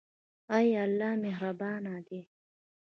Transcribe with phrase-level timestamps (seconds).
[0.57, 2.21] آیا الله مهربان دی؟